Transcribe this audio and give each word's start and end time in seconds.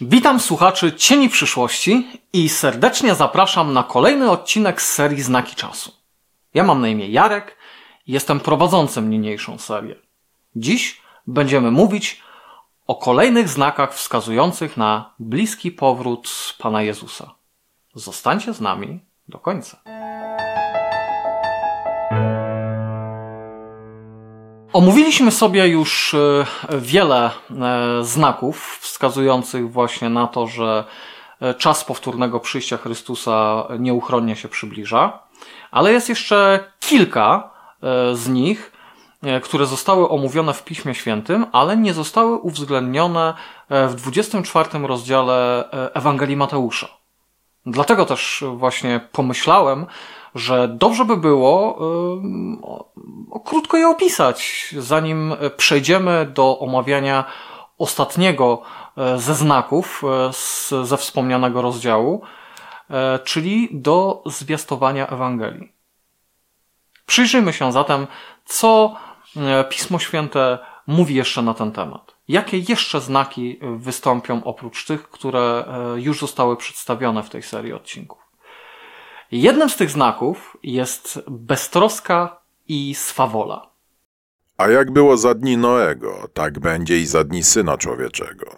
Witam 0.00 0.40
słuchaczy 0.40 0.92
Cieni 0.92 1.28
Przyszłości 1.28 2.06
i 2.32 2.48
serdecznie 2.48 3.14
zapraszam 3.14 3.72
na 3.72 3.82
kolejny 3.82 4.30
odcinek 4.30 4.82
z 4.82 4.92
serii 4.92 5.22
Znaki 5.22 5.56
Czasu. 5.56 5.92
Ja 6.54 6.64
mam 6.64 6.80
na 6.80 6.88
imię 6.88 7.08
Jarek 7.08 7.56
i 8.06 8.12
jestem 8.12 8.40
prowadzącym 8.40 9.10
niniejszą 9.10 9.58
serię. 9.58 9.94
Dziś 10.56 11.02
będziemy 11.26 11.70
mówić 11.70 12.22
o 12.86 12.94
kolejnych 12.94 13.48
znakach 13.48 13.94
wskazujących 13.94 14.76
na 14.76 15.14
bliski 15.18 15.72
powrót 15.72 16.54
Pana 16.58 16.82
Jezusa. 16.82 17.34
Zostańcie 17.94 18.54
z 18.54 18.60
nami 18.60 19.00
do 19.28 19.38
końca. 19.38 19.82
Omówiliśmy 24.78 25.30
sobie 25.30 25.68
już 25.68 26.14
e, 26.14 26.46
wiele 26.78 27.26
e, 27.26 27.30
znaków 28.04 28.78
wskazujących 28.80 29.72
właśnie 29.72 30.08
na 30.08 30.26
to, 30.26 30.46
że 30.46 30.84
e, 31.40 31.54
czas 31.54 31.84
powtórnego 31.84 32.40
przyjścia 32.40 32.76
Chrystusa 32.76 33.66
nieuchronnie 33.78 34.36
się 34.36 34.48
przybliża, 34.48 35.22
ale 35.70 35.92
jest 35.92 36.08
jeszcze 36.08 36.64
kilka 36.80 37.50
z 38.12 38.28
nich, 38.28 38.72
które 39.42 39.66
zostały 39.66 40.08
omówione 40.08 40.54
w 40.54 40.64
Piśmie 40.64 40.94
Świętym, 40.94 41.46
ale 41.52 41.76
nie 41.76 41.94
zostały 41.94 42.36
uwzględnione 42.36 43.34
w 43.70 43.94
24 43.94 44.68
rozdziale 44.86 45.64
Ewangelii 45.94 46.36
Mateusza. 46.36 46.88
Dlatego 47.66 48.06
też 48.06 48.44
właśnie 48.56 49.00
pomyślałem, 49.12 49.86
że 50.38 50.68
dobrze 50.68 51.04
by 51.04 51.16
było 51.16 51.78
krótko 53.44 53.76
je 53.76 53.88
opisać, 53.88 54.68
zanim 54.78 55.34
przejdziemy 55.56 56.26
do 56.34 56.58
omawiania 56.58 57.24
ostatniego 57.78 58.62
e, 58.96 59.18
ze 59.18 59.34
znaków 59.34 60.02
e, 60.04 60.32
z, 60.32 60.74
ze 60.82 60.96
wspomnianego 60.96 61.62
rozdziału, 61.62 62.22
e, 62.90 63.18
czyli 63.18 63.68
do 63.72 64.22
zwiastowania 64.26 65.06
Ewangelii. 65.06 65.72
Przyjrzyjmy 67.06 67.52
się 67.52 67.72
zatem, 67.72 68.06
co 68.44 68.96
Pismo 69.68 69.98
Święte 69.98 70.58
mówi 70.86 71.14
jeszcze 71.14 71.42
na 71.42 71.54
ten 71.54 71.72
temat. 71.72 72.14
Jakie 72.28 72.58
jeszcze 72.58 73.00
znaki 73.00 73.58
wystąpią 73.76 74.44
oprócz 74.44 74.86
tych, 74.86 75.10
które 75.10 75.64
już 75.96 76.20
zostały 76.20 76.56
przedstawione 76.56 77.22
w 77.22 77.30
tej 77.30 77.42
serii 77.42 77.72
odcinków? 77.72 78.27
Jednym 79.32 79.70
z 79.70 79.76
tych 79.76 79.90
znaków 79.90 80.56
jest 80.62 81.20
beztroska 81.30 82.40
i 82.68 82.94
swawola. 82.94 83.70
A 84.56 84.68
jak 84.68 84.90
było 84.90 85.16
za 85.16 85.34
dni 85.34 85.56
Noego, 85.56 86.28
tak 86.34 86.58
będzie 86.58 86.98
i 86.98 87.06
za 87.06 87.24
dni 87.24 87.42
Syna 87.42 87.78
Człowieczego. 87.78 88.56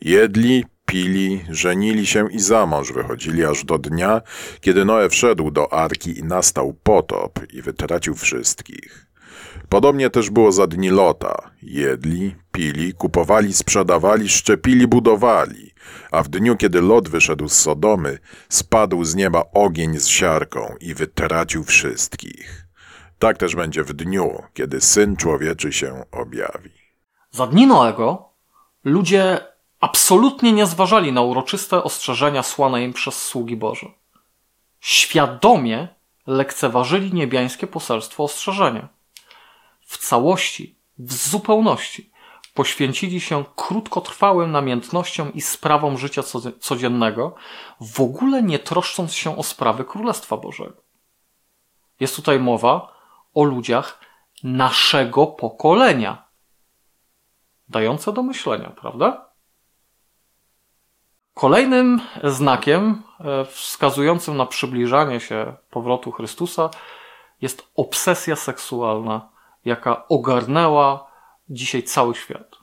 Jedli, 0.00 0.64
pili, 0.86 1.44
żenili 1.50 2.06
się 2.06 2.28
i 2.30 2.38
za 2.38 2.66
mąż 2.66 2.92
wychodzili 2.92 3.44
aż 3.44 3.64
do 3.64 3.78
dnia, 3.78 4.20
kiedy 4.60 4.84
Noe 4.84 5.08
wszedł 5.08 5.50
do 5.50 5.72
arki 5.72 6.18
i 6.18 6.24
nastał 6.24 6.74
potop 6.82 7.52
i 7.52 7.62
wytracił 7.62 8.14
wszystkich. 8.14 9.09
Podobnie 9.68 10.10
też 10.10 10.30
było 10.30 10.52
za 10.52 10.66
dni 10.66 10.90
Lota. 10.90 11.50
Jedli, 11.62 12.34
pili, 12.52 12.94
kupowali, 12.94 13.52
sprzedawali, 13.52 14.28
szczepili, 14.28 14.86
budowali. 14.86 15.70
A 16.10 16.22
w 16.22 16.28
dniu, 16.28 16.56
kiedy 16.56 16.80
Lot 16.82 17.08
wyszedł 17.08 17.48
z 17.48 17.52
Sodomy, 17.52 18.18
spadł 18.48 19.04
z 19.04 19.14
nieba 19.14 19.44
ogień 19.54 19.98
z 19.98 20.08
siarką 20.08 20.74
i 20.80 20.94
wytracił 20.94 21.64
wszystkich. 21.64 22.66
Tak 23.18 23.38
też 23.38 23.56
będzie 23.56 23.84
w 23.84 23.92
dniu, 23.92 24.42
kiedy 24.54 24.80
Syn 24.80 25.16
Człowieczy 25.16 25.72
się 25.72 26.04
objawi. 26.12 26.70
Za 27.30 27.46
dni 27.46 27.66
Noego 27.66 28.28
ludzie 28.84 29.40
absolutnie 29.80 30.52
nie 30.52 30.66
zważali 30.66 31.12
na 31.12 31.22
uroczyste 31.22 31.82
ostrzeżenia 31.84 32.42
słane 32.42 32.84
im 32.84 32.92
przez 32.92 33.22
sługi 33.22 33.56
Boże. 33.56 33.86
Świadomie 34.80 35.88
lekceważyli 36.26 37.14
niebiańskie 37.14 37.66
poselstwo 37.66 38.24
ostrzeżenia 38.24 38.88
w 39.90 39.98
całości, 39.98 40.78
w 40.98 41.12
zupełności 41.12 42.10
poświęcili 42.54 43.20
się 43.20 43.44
krótkotrwałym 43.56 44.50
namiętnościom 44.52 45.32
i 45.34 45.40
sprawom 45.40 45.98
życia 45.98 46.22
codziennego, 46.60 47.34
w 47.80 48.00
ogóle 48.00 48.42
nie 48.42 48.58
troszcząc 48.58 49.14
się 49.14 49.38
o 49.38 49.42
sprawy 49.42 49.84
Królestwa 49.84 50.36
Bożego. 50.36 50.82
Jest 52.00 52.16
tutaj 52.16 52.40
mowa 52.40 52.92
o 53.34 53.44
ludziach 53.44 54.00
naszego 54.42 55.26
pokolenia. 55.26 56.24
Dające 57.68 58.12
do 58.12 58.22
myślenia, 58.22 58.70
prawda? 58.80 59.30
Kolejnym 61.34 62.00
znakiem 62.24 63.02
e, 63.20 63.44
wskazującym 63.44 64.36
na 64.36 64.46
przybliżanie 64.46 65.20
się 65.20 65.56
powrotu 65.70 66.12
Chrystusa 66.12 66.70
jest 67.40 67.70
obsesja 67.76 68.36
seksualna 68.36 69.29
jaka 69.64 70.08
ogarnęła 70.08 71.10
dzisiaj 71.48 71.82
cały 71.82 72.14
świat. 72.14 72.56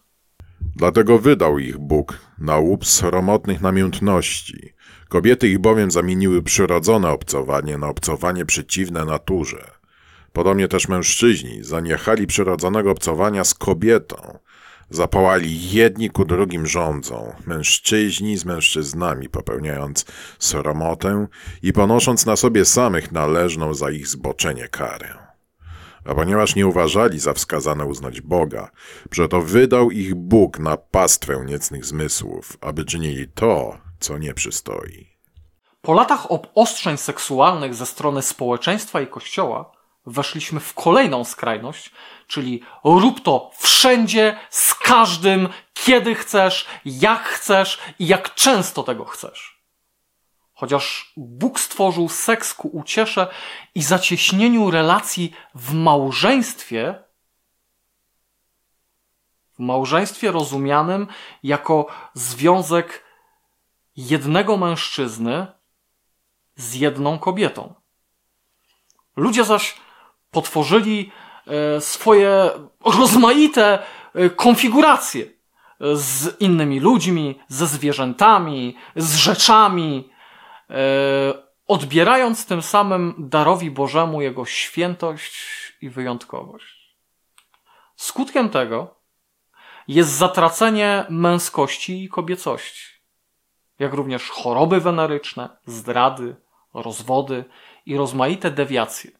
Dlatego 0.76 1.20
wydał 1.20 1.60
ich 1.60 1.78
Bóg 1.78 2.20
na 2.38 2.58
łup 2.58 2.86
sromotnych 2.86 3.62
namiętności. 3.62 4.74
Kobiety 5.10 5.48
ich 5.48 5.60
bowiem 5.60 5.92
zamieniły 5.92 6.44
przyrodzone 6.44 7.12
obcowanie 7.12 7.78
na 7.78 7.88
obcowanie 7.88 8.46
przeciwne 8.46 9.06
naturze. 9.06 9.72
Podobnie 10.34 10.68
też 10.68 10.88
mężczyźni 10.88 11.64
zaniechali 11.64 12.28
przyrodzonego 12.28 12.92
obcowania 12.92 13.44
z 13.44 13.54
kobietą. 13.54 14.40
Zapałali 14.90 15.72
jedni 15.72 16.10
ku 16.10 16.26
drugim 16.26 16.68
rządzą, 16.68 17.34
mężczyźni 17.46 18.38
z 18.38 18.46
mężczyznami, 18.46 19.30
popełniając 19.30 20.06
sromotę 20.40 21.28
i 21.64 21.74
ponosząc 21.74 22.26
na 22.26 22.36
sobie 22.36 22.66
samych 22.66 23.12
należną 23.12 23.74
za 23.74 23.92
ich 23.92 24.08
zboczenie 24.08 24.68
karę. 24.68 25.27
A 26.08 26.16
ponieważ 26.16 26.56
nie 26.56 26.68
uważali 26.68 27.20
za 27.20 27.34
wskazane 27.34 27.86
uznać 27.86 28.22
Boga, 28.22 28.72
przeto 29.10 29.42
wydał 29.42 29.92
ich 29.92 30.16
Bóg 30.16 30.60
na 30.60 30.78
pastwę 30.78 31.44
niecnych 31.46 31.86
zmysłów, 31.86 32.58
aby 32.62 32.86
czynili 32.86 33.28
to, 33.28 33.78
co 34.00 34.18
nie 34.18 34.34
przystoi. 34.34 35.18
Po 35.82 35.94
latach 35.94 36.32
obostrzeń 36.32 36.98
seksualnych 36.98 37.76
ze 37.76 37.86
strony 37.86 38.22
społeczeństwa 38.22 39.02
i 39.02 39.08
kościoła 39.08 39.72
weszliśmy 40.06 40.60
w 40.60 40.74
kolejną 40.74 41.24
skrajność, 41.24 41.92
czyli 42.28 42.62
rób 42.84 43.22
to 43.22 43.52
wszędzie, 43.58 44.38
z 44.50 44.74
każdym, 44.74 45.50
kiedy 45.74 46.16
chcesz, 46.16 46.68
jak 46.86 47.24
chcesz 47.24 47.80
i 48.00 48.08
jak 48.08 48.34
często 48.36 48.84
tego 48.84 49.06
chcesz. 49.06 49.57
Chociaż 50.60 51.14
Bóg 51.18 51.60
stworzył 51.60 52.10
seks 52.10 52.54
ku 52.54 52.68
uciesze 52.68 53.28
i 53.76 53.84
zacieśnieniu 53.84 54.72
relacji 54.72 55.34
w 55.56 55.74
małżeństwie, 55.74 57.04
w 59.54 59.60
małżeństwie 59.60 60.32
rozumianym 60.32 61.08
jako 61.44 61.88
związek 62.14 63.04
jednego 63.96 64.58
mężczyzny 64.58 65.48
z 66.56 66.74
jedną 66.74 67.20
kobietą. 67.20 67.74
Ludzie 69.16 69.44
zaś 69.44 69.76
potworzyli 70.32 71.12
e, 71.48 71.82
swoje 71.82 72.50
rozmaite 72.86 73.80
e, 74.14 74.30
konfiguracje 74.30 75.26
z 75.94 76.42
innymi 76.42 76.80
ludźmi, 76.80 77.40
ze 77.48 77.68
zwierzętami, 77.68 78.76
z 78.96 79.16
rzeczami, 79.16 80.17
odbierając 81.68 82.46
tym 82.46 82.62
samym 82.62 83.14
darowi 83.18 83.72
Bożemu 83.72 84.22
jego 84.22 84.46
świętość 84.46 85.44
i 85.82 85.90
wyjątkowość. 85.90 86.98
Skutkiem 87.96 88.50
tego 88.50 88.96
jest 89.88 90.10
zatracenie 90.10 91.06
męskości 91.10 92.04
i 92.04 92.10
kobiecości, 92.10 92.86
jak 93.80 93.94
również 93.94 94.30
choroby 94.30 94.82
weneryczne, 94.82 95.50
zdrady, 95.66 96.36
rozwody 96.74 97.46
i 97.86 97.98
rozmaite 97.98 98.52
dewiacje. 98.52 99.12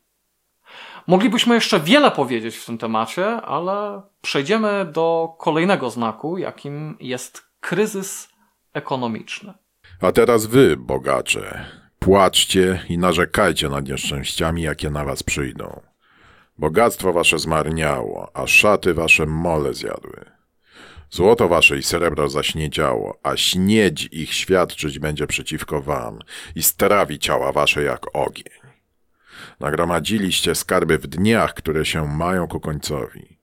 Moglibyśmy 1.08 1.56
jeszcze 1.56 1.80
wiele 1.80 2.12
powiedzieć 2.12 2.58
w 2.58 2.66
tym 2.66 2.78
temacie, 2.78 3.42
ale 3.42 4.02
przejdziemy 4.22 4.86
do 4.86 5.36
kolejnego 5.40 5.90
znaku, 5.90 6.38
jakim 6.38 6.98
jest 7.00 7.48
kryzys 7.60 8.30
ekonomiczny. 8.74 9.54
A 10.02 10.12
teraz 10.12 10.46
wy, 10.46 10.78
bogacze, 10.78 11.66
płaczcie 12.00 12.84
i 12.90 12.98
narzekajcie 12.98 13.70
nad 13.70 13.88
nieszczęściami, 13.88 14.62
jakie 14.62 14.90
na 14.90 15.06
was 15.06 15.24
przyjdą. 15.24 15.82
Bogactwo 16.58 17.14
wasze 17.14 17.40
zmarniało, 17.40 18.32
a 18.34 18.48
szaty 18.48 18.94
wasze 18.94 19.26
mole 19.26 19.74
zjadły. 19.74 20.26
Złoto 21.10 21.48
wasze 21.48 21.78
i 21.78 21.84
srebro 21.84 22.30
zaśniedziało, 22.30 23.20
a 23.24 23.38
śniedź 23.38 24.10
ich 24.12 24.34
świadczyć 24.34 25.00
będzie 25.00 25.28
przeciwko 25.28 25.82
wam 25.82 26.20
i 26.56 26.64
strawi 26.64 27.20
ciała 27.20 27.52
wasze 27.52 27.84
jak 27.84 28.16
ogień. 28.16 28.54
Nagromadziliście 29.60 30.56
skarby 30.56 30.98
w 30.98 31.08
dniach, 31.08 31.54
które 31.54 31.86
się 31.86 32.08
mają 32.08 32.48
ku 32.48 32.60
końcowi. 32.60 33.37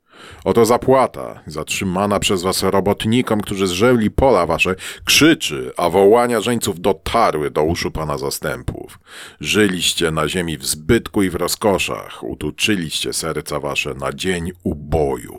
Oto 0.44 0.64
zapłata, 0.64 1.40
zatrzymana 1.46 2.20
przez 2.20 2.42
was 2.42 2.62
robotnikom, 2.62 3.40
którzy 3.40 3.66
zrzeli 3.66 4.10
pola 4.10 4.46
wasze, 4.46 4.74
krzyczy, 5.04 5.72
a 5.76 5.90
wołania 5.90 6.40
żeńców 6.40 6.80
dotarły 6.80 7.50
do 7.50 7.62
uszu 7.62 7.90
pana 7.90 8.18
zastępów. 8.18 8.98
Żyliście 9.40 10.10
na 10.10 10.28
ziemi 10.28 10.58
w 10.58 10.66
zbytku 10.66 11.22
i 11.22 11.30
w 11.30 11.34
rozkoszach, 11.34 12.22
utuczyliście 12.22 13.12
serca 13.12 13.60
wasze 13.60 13.94
na 13.94 14.12
dzień 14.12 14.52
uboju. 14.64 15.38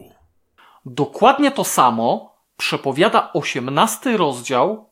Dokładnie 0.85 1.51
to 1.51 1.63
samo 1.63 2.35
przepowiada 2.57 3.33
osiemnasty 3.33 4.17
rozdział 4.17 4.89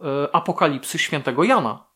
y, 0.00 0.04
Apokalipsy 0.32 0.98
świętego 0.98 1.44
Jana. 1.44 1.88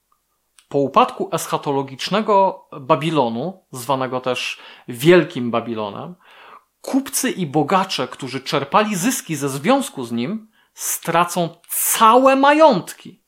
Po 0.69 0.79
upadku 0.79 1.29
eschatologicznego 1.33 2.65
Babilonu, 2.81 3.65
zwanego 3.71 4.21
też 4.21 4.61
Wielkim 4.89 5.51
Babilonem, 5.51 6.15
kupcy 6.83 7.31
i 7.31 7.47
bogacze, 7.47 8.09
którzy 8.09 8.41
czerpali 8.41 8.97
zyski 8.97 9.37
ze 9.37 9.49
związku 9.49 10.05
z 10.05 10.13
nim, 10.13 10.51
stracą 10.75 11.57
całe 11.69 12.37
majątki. 12.37 13.23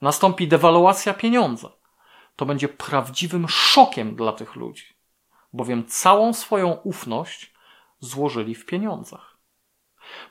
Nastąpi 0.00 0.48
dewaluacja 0.48 1.14
pieniądza. 1.14 1.68
To 2.36 2.46
będzie 2.46 2.68
prawdziwym 2.68 3.48
szokiem 3.48 4.16
dla 4.16 4.32
tych 4.32 4.56
ludzi, 4.56 4.96
bowiem 5.52 5.86
całą 5.86 6.32
swoją 6.32 6.72
ufność 6.72 7.54
złożyli 8.00 8.54
w 8.54 8.66
pieniądzach. 8.66 9.36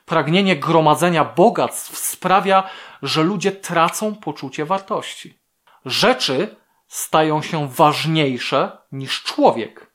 Pragnienie 0.04 0.56
gromadzenia 0.56 1.24
bogactw 1.24 1.98
sprawia, 1.98 2.70
że 3.02 3.22
ludzie 3.22 3.52
tracą 3.52 4.14
poczucie 4.14 4.64
wartości. 4.64 5.38
Rzeczy 5.84 6.56
stają 6.88 7.42
się 7.42 7.68
ważniejsze 7.68 8.78
niż 8.92 9.22
człowiek. 9.22 9.85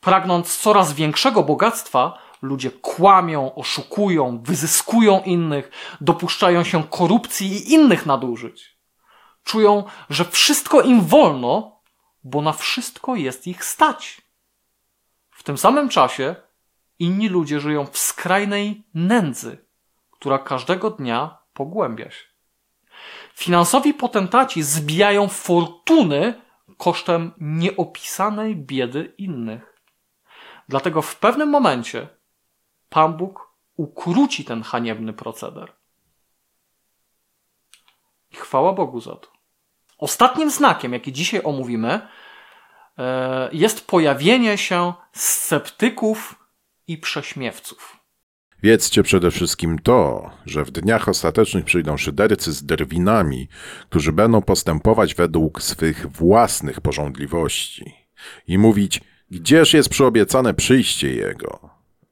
Pragnąc 0.00 0.58
coraz 0.58 0.92
większego 0.92 1.42
bogactwa, 1.42 2.18
ludzie 2.42 2.70
kłamią, 2.70 3.54
oszukują, 3.54 4.42
wyzyskują 4.42 5.22
innych, 5.22 5.70
dopuszczają 6.00 6.64
się 6.64 6.84
korupcji 6.84 7.52
i 7.52 7.72
innych 7.72 8.06
nadużyć. 8.06 8.78
Czują, 9.44 9.84
że 10.10 10.24
wszystko 10.24 10.80
im 10.80 11.00
wolno, 11.00 11.80
bo 12.24 12.42
na 12.42 12.52
wszystko 12.52 13.16
jest 13.16 13.46
ich 13.46 13.64
stać. 13.64 14.20
W 15.30 15.42
tym 15.42 15.58
samym 15.58 15.88
czasie 15.88 16.36
inni 16.98 17.28
ludzie 17.28 17.60
żyją 17.60 17.86
w 17.86 17.98
skrajnej 17.98 18.84
nędzy, 18.94 19.66
która 20.10 20.38
każdego 20.38 20.90
dnia 20.90 21.38
pogłębia 21.52 22.10
się. 22.10 22.24
Finansowi 23.34 23.94
potentaci 23.94 24.62
zbijają 24.62 25.28
fortuny 25.28 26.34
kosztem 26.76 27.32
nieopisanej 27.40 28.56
biedy 28.56 29.14
innych. 29.18 29.77
Dlatego 30.68 31.02
w 31.02 31.16
pewnym 31.16 31.48
momencie 31.48 32.08
Pan 32.88 33.16
Bóg 33.16 33.52
ukróci 33.76 34.44
ten 34.44 34.62
haniebny 34.62 35.12
proceder. 35.12 35.72
I 38.30 38.36
chwała 38.36 38.72
Bogu 38.72 39.00
za 39.00 39.16
to. 39.16 39.28
Ostatnim 39.98 40.50
znakiem, 40.50 40.92
jaki 40.92 41.12
dzisiaj 41.12 41.40
omówimy, 41.44 42.08
e, 42.98 43.48
jest 43.52 43.86
pojawienie 43.86 44.58
się 44.58 44.92
sceptyków 45.12 46.34
i 46.86 46.98
prześmiewców. 46.98 47.98
Wiedzcie 48.62 49.02
przede 49.02 49.30
wszystkim 49.30 49.78
to, 49.78 50.30
że 50.46 50.64
w 50.64 50.70
dniach 50.70 51.08
ostatecznych 51.08 51.64
przyjdą 51.64 51.96
szydercy 51.96 52.52
z 52.52 52.64
drwinami, 52.64 53.48
którzy 53.90 54.12
będą 54.12 54.42
postępować 54.42 55.14
według 55.14 55.62
swych 55.62 56.06
własnych 56.06 56.80
porządliwości 56.80 57.94
i 58.46 58.58
mówić, 58.58 59.00
gdzież 59.30 59.74
jest 59.74 59.88
przyobiecane 59.88 60.54
przyjście 60.54 61.14
Jego. 61.14 61.70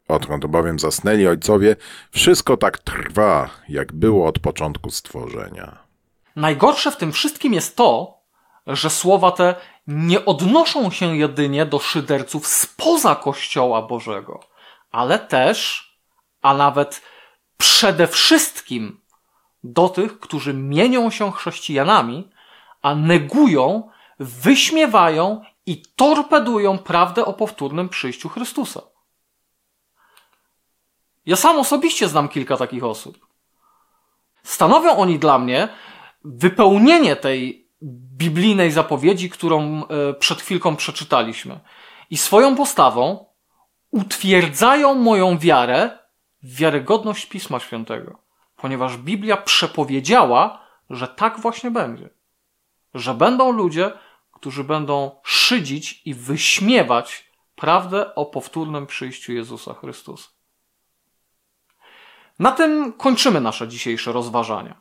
Odkąd 0.09 0.47
bowiem 0.47 0.79
zasnęli 0.79 1.27
ojcowie, 1.27 1.77
wszystko 2.11 2.57
tak 2.57 2.79
trwa, 2.79 3.51
jak 3.69 3.93
było 3.93 4.27
od 4.27 4.39
początku 4.39 4.91
stworzenia. 4.91 5.79
Najgorsze 6.37 6.91
w 6.91 6.97
tym 6.97 7.13
wszystkim 7.13 7.55
jest 7.55 7.77
to, 7.77 8.19
że 8.67 8.91
słowa 8.91 9.31
te 9.31 9.55
nie 9.87 10.25
odnoszą 10.25 10.91
się 10.91 11.17
jedynie 11.17 11.67
do 11.67 11.79
szyderców 11.79 12.47
spoza 12.47 13.15
Kościoła 13.15 13.83
Bożego, 13.83 14.41
ale 14.91 15.19
też, 15.19 15.87
a 16.43 16.55
nawet 16.55 17.03
przede 17.57 18.07
wszystkim 18.07 19.01
do 19.65 19.89
tych, 19.89 20.21
którzy 20.21 20.55
mienią 20.55 21.11
się 21.11 21.33
chrześcijanami, 21.33 22.31
a 22.83 22.95
negują, 22.95 23.89
wyśmiewają 24.19 25.43
i 25.67 25.83
torpedują 25.97 26.79
prawdę 26.79 27.25
o 27.25 27.33
powtórnym 27.33 27.89
przyjściu 27.89 28.29
Chrystusa. 28.29 28.83
Ja 31.27 31.37
sam 31.37 31.59
osobiście 31.59 32.09
znam 32.09 32.29
kilka 32.29 32.57
takich 32.57 32.85
osób. 32.85 33.27
Stanowią 34.43 34.97
oni 34.97 35.19
dla 35.19 35.39
mnie 35.39 35.69
wypełnienie 36.25 37.17
tej 37.17 37.69
biblijnej 38.17 38.71
zapowiedzi, 38.71 39.31
którą 39.31 39.85
e, 39.85 40.15
przed 40.15 40.41
chwilką 40.43 40.77
przeczytaliśmy. 40.77 41.61
I 42.11 42.17
swoją 42.17 42.57
postawą 42.57 43.27
utwierdzają 43.91 44.95
moją 44.95 45.39
wiarę 45.39 45.99
w 46.43 46.57
wiarygodność 46.57 47.27
Pisma 47.27 47.61
Świętego, 47.61 48.19
ponieważ 48.57 48.97
Biblia 48.97 49.37
przepowiedziała, 49.37 50.67
że 50.91 51.09
tak 51.09 51.41
właśnie 51.41 51.71
będzie. 51.71 52.11
Że 52.95 53.15
będą 53.15 53.51
ludzie, 53.53 53.93
którzy 54.37 54.65
będą 54.65 55.21
szydzić 55.25 56.03
i 56.05 56.15
wyśmiewać 56.15 57.31
prawdę 57.55 58.15
o 58.15 58.27
powtórnym 58.27 58.87
przyjściu 58.87 59.33
Jezusa 59.33 59.75
Chrystusa. 59.75 60.29
Na 62.38 62.53
tym 62.53 62.93
kończymy 62.93 63.41
nasze 63.41 63.69
dzisiejsze 63.69 64.12
rozważania. 64.12 64.81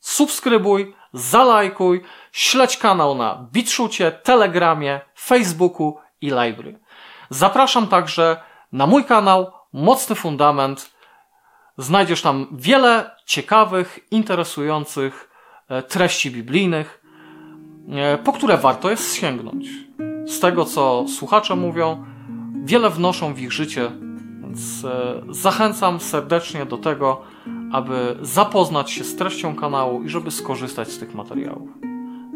Subskrybuj, 0.00 0.94
zalajkuj, 1.12 2.02
śledź 2.32 2.76
kanał 2.76 3.14
na 3.14 3.48
BitShucie, 3.52 4.12
Telegramie, 4.12 5.00
Facebooku 5.18 5.98
i 6.20 6.26
Library. 6.26 6.80
Zapraszam 7.30 7.86
także 7.86 8.42
na 8.72 8.86
mój 8.86 9.04
kanał 9.04 9.52
Mocny 9.72 10.16
Fundament. 10.16 10.92
Znajdziesz 11.78 12.22
tam 12.22 12.46
wiele 12.52 13.16
ciekawych, 13.26 13.98
interesujących 14.10 15.30
e, 15.68 15.82
treści 15.82 16.30
biblijnych, 16.30 17.01
po 18.24 18.32
które 18.32 18.56
warto 18.56 18.90
jest 18.90 19.14
sięgnąć. 19.14 19.68
Z 20.26 20.40
tego, 20.40 20.64
co 20.64 21.04
słuchacze 21.08 21.56
mówią, 21.56 22.04
wiele 22.64 22.90
wnoszą 22.90 23.34
w 23.34 23.40
ich 23.40 23.52
życie, 23.52 23.90
więc 24.40 24.84
e, 24.84 25.22
zachęcam 25.28 26.00
serdecznie 26.00 26.66
do 26.66 26.78
tego, 26.78 27.22
aby 27.72 28.16
zapoznać 28.20 28.90
się 28.90 29.04
z 29.04 29.16
treścią 29.16 29.56
kanału 29.56 30.02
i 30.02 30.08
żeby 30.08 30.30
skorzystać 30.30 30.88
z 30.88 30.98
tych 30.98 31.14
materiałów. 31.14 31.70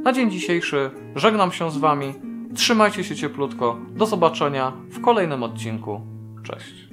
Na 0.05 0.13
dzień 0.13 0.31
dzisiejszy 0.31 0.91
żegnam 1.17 1.53
się 1.53 1.71
z 1.71 1.77
Wami. 1.77 2.15
Trzymajcie 2.55 3.05
się 3.05 3.17
cieplutko. 3.17 3.77
Do 3.91 4.07
zobaczenia 4.07 4.73
w 4.91 5.01
kolejnym 5.01 5.43
odcinku. 5.43 6.01
Cześć. 6.43 6.86